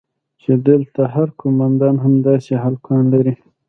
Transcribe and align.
چې 0.41 0.51
دلته 0.67 1.01
هر 1.15 1.27
قومندان 1.39 1.95
همداسې 2.05 2.53
هلکان 2.63 3.03
لري. 3.13 3.33